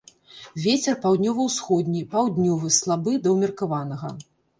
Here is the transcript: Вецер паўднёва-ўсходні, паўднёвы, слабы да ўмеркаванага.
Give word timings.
Вецер 0.61 0.95
паўднёва-ўсходні, 1.03 2.01
паўднёвы, 2.13 2.71
слабы 2.79 3.13
да 3.27 3.35
ўмеркаванага. 3.35 4.11